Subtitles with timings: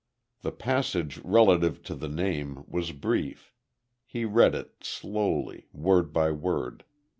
[0.41, 3.53] The passage relative to the name was brief.
[4.07, 6.85] He read it, slowly, word by word.